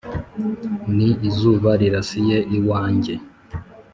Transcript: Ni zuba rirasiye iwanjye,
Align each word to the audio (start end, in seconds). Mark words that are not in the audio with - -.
Ni 0.95 1.09
zuba 1.37 1.71
rirasiye 1.81 2.37
iwanjye, 2.57 3.13